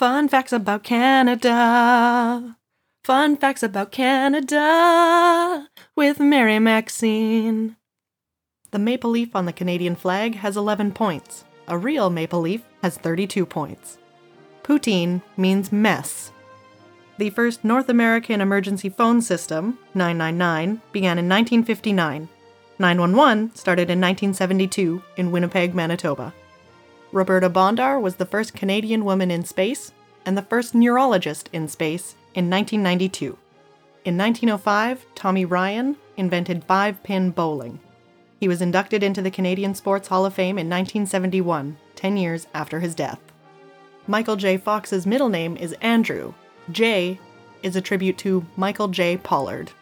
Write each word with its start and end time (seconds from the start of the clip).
Fun 0.00 0.28
facts 0.28 0.50
about 0.50 0.82
Canada. 0.82 2.56
Fun 3.04 3.36
facts 3.36 3.62
about 3.62 3.92
Canada 3.92 5.68
with 5.94 6.18
Mary 6.18 6.58
Maxine. 6.58 7.76
The 8.70 8.78
maple 8.78 9.10
leaf 9.10 9.36
on 9.36 9.44
the 9.44 9.52
Canadian 9.52 9.94
flag 9.94 10.36
has 10.36 10.56
11 10.56 10.92
points. 10.92 11.44
A 11.68 11.76
real 11.76 12.08
maple 12.08 12.40
leaf 12.40 12.62
has 12.80 12.96
32 12.96 13.44
points. 13.44 13.98
Poutine 14.62 15.20
means 15.36 15.70
mess. 15.70 16.32
The 17.18 17.28
first 17.28 17.62
North 17.62 17.90
American 17.90 18.40
emergency 18.40 18.88
phone 18.88 19.20
system, 19.20 19.78
999, 19.92 20.80
began 20.92 21.18
in 21.18 21.28
1959. 21.28 22.26
911 22.78 23.54
started 23.54 23.90
in 23.90 24.00
1972 24.00 25.02
in 25.18 25.30
Winnipeg, 25.30 25.74
Manitoba. 25.74 26.32
Roberta 27.12 27.50
Bondar 27.50 28.00
was 28.00 28.16
the 28.16 28.26
first 28.26 28.54
Canadian 28.54 29.04
woman 29.04 29.30
in 29.30 29.44
space 29.44 29.92
and 30.24 30.36
the 30.36 30.42
first 30.42 30.74
neurologist 30.74 31.50
in 31.52 31.66
space 31.66 32.14
in 32.34 32.48
1992. 32.48 33.36
In 34.04 34.16
1905, 34.16 35.06
Tommy 35.14 35.44
Ryan 35.44 35.96
invented 36.16 36.64
five 36.64 37.02
pin 37.02 37.30
bowling. 37.30 37.80
He 38.38 38.48
was 38.48 38.62
inducted 38.62 39.02
into 39.02 39.20
the 39.20 39.30
Canadian 39.30 39.74
Sports 39.74 40.08
Hall 40.08 40.24
of 40.24 40.34
Fame 40.34 40.56
in 40.56 40.68
1971, 40.68 41.76
10 41.96 42.16
years 42.16 42.46
after 42.54 42.80
his 42.80 42.94
death. 42.94 43.20
Michael 44.06 44.36
J. 44.36 44.56
Fox's 44.56 45.06
middle 45.06 45.28
name 45.28 45.56
is 45.56 45.74
Andrew. 45.82 46.32
J 46.70 47.18
is 47.62 47.76
a 47.76 47.80
tribute 47.80 48.16
to 48.18 48.46
Michael 48.56 48.88
J. 48.88 49.16
Pollard. 49.16 49.72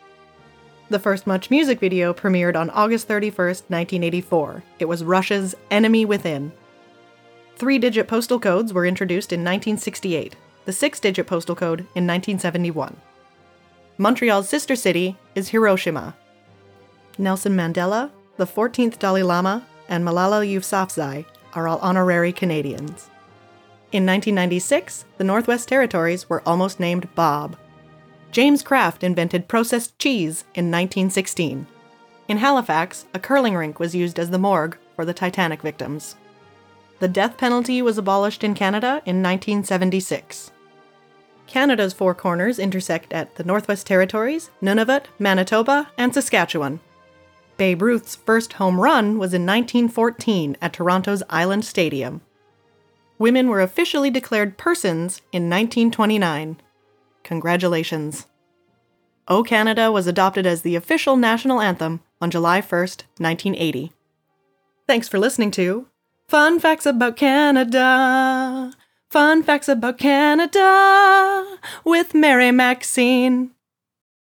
The 0.90 0.98
first 0.98 1.26
Much 1.26 1.50
music 1.50 1.78
video 1.78 2.14
premiered 2.14 2.56
on 2.56 2.70
August 2.70 3.06
31, 3.06 3.46
1984. 3.68 4.64
It 4.78 4.86
was 4.86 5.04
Rush's 5.04 5.54
Enemy 5.70 6.06
Within. 6.06 6.50
Three 7.58 7.80
digit 7.80 8.06
postal 8.06 8.38
codes 8.38 8.72
were 8.72 8.86
introduced 8.86 9.32
in 9.32 9.40
1968, 9.40 10.36
the 10.64 10.72
six 10.72 11.00
digit 11.00 11.26
postal 11.26 11.56
code 11.56 11.80
in 11.80 12.06
1971. 12.06 12.96
Montreal's 13.98 14.48
sister 14.48 14.76
city 14.76 15.16
is 15.34 15.48
Hiroshima. 15.48 16.14
Nelson 17.18 17.56
Mandela, 17.56 18.12
the 18.36 18.46
14th 18.46 19.00
Dalai 19.00 19.24
Lama, 19.24 19.66
and 19.88 20.04
Malala 20.04 20.46
Yousafzai 20.46 21.24
are 21.54 21.66
all 21.66 21.80
honorary 21.80 22.32
Canadians. 22.32 23.10
In 23.90 24.06
1996, 24.06 25.04
the 25.16 25.24
Northwest 25.24 25.68
Territories 25.68 26.28
were 26.28 26.44
almost 26.46 26.78
named 26.78 27.12
Bob. 27.16 27.56
James 28.30 28.62
Kraft 28.62 29.02
invented 29.02 29.48
processed 29.48 29.98
cheese 29.98 30.42
in 30.54 30.70
1916. 30.70 31.66
In 32.28 32.36
Halifax, 32.36 33.06
a 33.12 33.18
curling 33.18 33.56
rink 33.56 33.80
was 33.80 33.96
used 33.96 34.20
as 34.20 34.30
the 34.30 34.38
morgue 34.38 34.78
for 34.94 35.04
the 35.04 35.12
Titanic 35.12 35.60
victims. 35.62 36.14
The 37.00 37.08
death 37.08 37.36
penalty 37.36 37.80
was 37.80 37.96
abolished 37.96 38.42
in 38.42 38.54
Canada 38.54 39.02
in 39.06 39.22
1976. 39.22 40.50
Canada's 41.46 41.92
four 41.92 42.14
corners 42.14 42.58
intersect 42.58 43.12
at 43.12 43.36
the 43.36 43.44
Northwest 43.44 43.86
Territories, 43.86 44.50
Nunavut, 44.60 45.04
Manitoba, 45.18 45.90
and 45.96 46.12
Saskatchewan. 46.12 46.80
Babe 47.56 47.82
Ruth's 47.82 48.16
first 48.16 48.54
home 48.54 48.80
run 48.80 49.18
was 49.18 49.32
in 49.32 49.46
1914 49.46 50.56
at 50.60 50.72
Toronto's 50.72 51.22
Island 51.30 51.64
Stadium. 51.64 52.20
Women 53.18 53.48
were 53.48 53.60
officially 53.60 54.10
declared 54.10 54.58
persons 54.58 55.22
in 55.32 55.50
1929. 55.50 56.60
Congratulations. 57.24 58.26
O 59.26 59.42
Canada 59.42 59.90
was 59.90 60.06
adopted 60.06 60.46
as 60.46 60.62
the 60.62 60.76
official 60.76 61.16
national 61.16 61.60
anthem 61.60 62.00
on 62.20 62.30
July 62.30 62.60
1, 62.60 62.80
1980. 62.80 63.92
Thanks 64.86 65.08
for 65.08 65.18
listening 65.18 65.50
to 65.52 65.86
Fun 66.28 66.60
Facts 66.60 66.84
About 66.84 67.16
Canada. 67.16 68.70
Fun 69.08 69.42
Facts 69.42 69.66
About 69.66 69.96
Canada 69.96 71.56
with 71.86 72.12
Mary 72.12 72.50
Maxine. 72.50 73.52